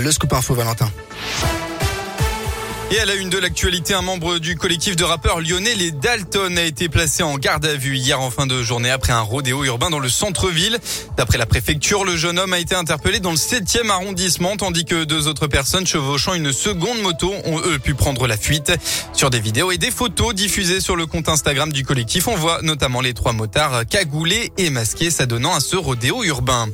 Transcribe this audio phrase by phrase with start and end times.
[0.00, 0.90] Le scoop info Valentin.
[2.90, 6.56] Et à la une de l'actualité, un membre du collectif de rappeurs lyonnais, les Dalton,
[6.58, 9.64] a été placé en garde à vue hier en fin de journée après un rodéo
[9.64, 10.78] urbain dans le centre-ville.
[11.16, 15.04] D'après la préfecture, le jeune homme a été interpellé dans le 7e arrondissement, tandis que
[15.04, 18.72] deux autres personnes chevauchant une seconde moto ont eux pu prendre la fuite.
[19.12, 22.62] Sur des vidéos et des photos diffusées sur le compte Instagram du collectif, on voit
[22.62, 26.68] notamment les trois motards cagoulés et masqués s'adonnant à ce rodéo urbain.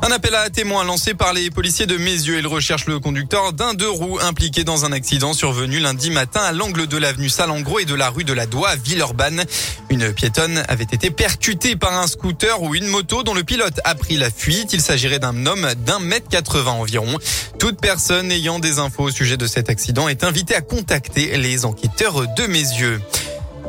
[0.00, 2.38] Un appel à témoins lancé par les policiers de Mézieux.
[2.38, 6.52] Ils recherchent le conducteur d'un deux roues impliqué dans un accident survenu lundi matin à
[6.52, 9.44] l'angle de l'avenue Salengro et de la rue de la Doua à Villeurbanne.
[9.90, 13.96] Une piétonne avait été percutée par un scooter ou une moto dont le pilote a
[13.96, 14.72] pris la fuite.
[14.72, 17.18] Il s'agirait d'un homme d'un mètre 80 environ.
[17.58, 21.64] Toute personne ayant des infos au sujet de cet accident est invitée à contacter les
[21.64, 23.00] enquêteurs de Mézieux.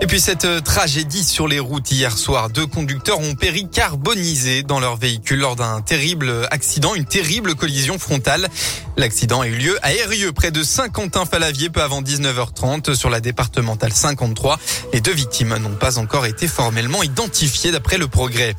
[0.01, 4.63] Et puis cette euh, tragédie sur les routes hier soir, deux conducteurs ont péri carbonisés
[4.63, 8.47] dans leur véhicule lors d'un terrible accident, une terrible collision frontale.
[8.95, 13.91] L'accident a eu lieu à Eyrieux, près de Saint-Quentin-Falavier, peu avant 19h30 sur la départementale
[13.91, 14.57] 53.
[14.93, 18.55] Les deux victimes n'ont pas encore été formellement identifiées d'après le progrès.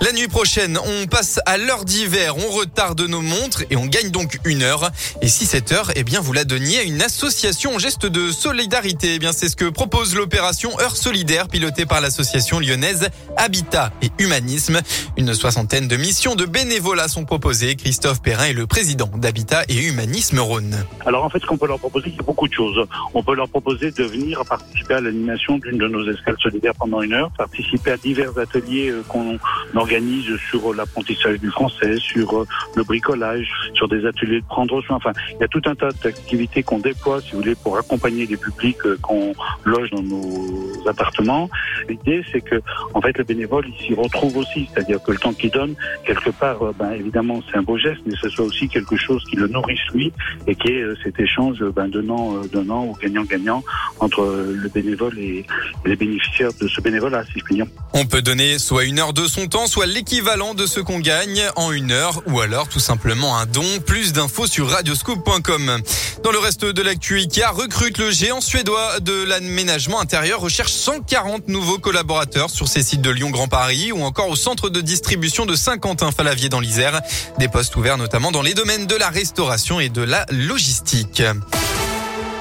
[0.00, 4.10] La nuit prochaine, on passe à l'heure d'hiver, on retarde nos montres et on gagne
[4.10, 4.92] donc une heure.
[5.22, 8.30] Et si cette heure, eh bien, vous la donniez à une association en geste de
[8.30, 13.90] solidarité, eh bien, c'est ce que propose l'opération Heure Solidaire pilotée par l'association lyonnaise Habitat
[14.00, 14.78] et Humanisme.
[15.16, 17.74] Une soixantaine de missions de bénévolat sont proposées.
[17.74, 20.76] Christophe Perrin est le président d'Habitat et Humanisme Rhône.
[21.06, 22.86] Alors, en fait, ce qu'on peut leur proposer, c'est beaucoup de choses.
[23.14, 27.02] On peut leur proposer de venir participer à l'animation d'une de nos escales solidaires pendant
[27.02, 29.38] une heure, participer à divers ateliers euh, qu'on
[29.74, 34.82] organise organise sur l'apprentissage du français, sur euh, le bricolage, sur des ateliers de prendre
[34.82, 34.96] soin.
[34.96, 38.26] Enfin, il y a tout un tas d'activités qu'on déploie, si vous voulez, pour accompagner
[38.26, 39.32] les publics euh, qu'on
[39.64, 41.48] loge dans nos appartements.
[41.88, 42.60] L'idée, c'est que,
[42.92, 44.68] en fait, le bénévole, il s'y retrouve aussi.
[44.70, 48.02] C'est-à-dire que le temps qu'il donne, quelque part, euh, ben, évidemment, c'est un beau geste,
[48.04, 50.12] mais ce soit aussi quelque chose qui le nourrisse lui
[50.46, 53.64] et qui est cet échange ben, donnant, donnant ou gagnant-gagnant
[54.00, 55.46] entre le bénévole et
[55.86, 57.66] les bénéficiaires de ce bénévolat, si je puis dire.
[57.94, 61.42] On peut donner soit une heure de son temps, soit l'équivalent de ce qu'on gagne
[61.56, 63.64] en une heure ou alors tout simplement un don.
[63.84, 65.80] Plus d'infos sur radioscoop.com.
[66.22, 71.48] Dans le reste de l'actu, IKEA recrute le géant suédois de l'aménagement intérieur, recherche 140
[71.48, 75.46] nouveaux collaborateurs sur ses sites de Lyon Grand Paris ou encore au centre de distribution
[75.46, 77.00] de Saint-Quentin-Falavier dans l'Isère.
[77.38, 81.22] Des postes ouverts notamment dans les domaines de la restauration et de la logistique.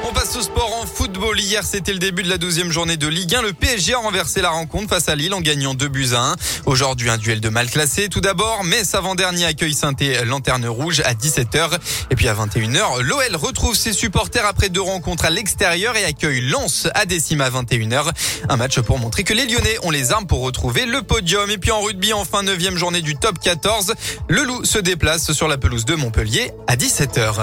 [0.04, 1.40] On passe au sport en football.
[1.40, 3.42] Hier, c'était le début de la 12e journée de Ligue 1.
[3.42, 6.36] Le PSG a renversé la rencontre face à Lille en gagnant 2 buts à 1.
[6.66, 8.08] Aujourd'hui, un duel de mal classé.
[8.08, 9.94] Tout d'abord, Metz avant-dernier accueille saint
[10.26, 11.78] Lanterne Rouge à 17h.
[12.12, 16.42] Et puis à 21h, l'OL retrouve ses supporters après deux rencontres à l'extérieur et accueille
[16.42, 18.12] Lens à Décime à 21h.
[18.50, 21.50] Un match pour montrer que les Lyonnais ont les armes pour retrouver le podium.
[21.50, 23.94] Et puis en rugby, enfin 9e journée du top 14.
[24.30, 27.42] Le Loup se déplace sur la pelouse de Montpellier à 17h.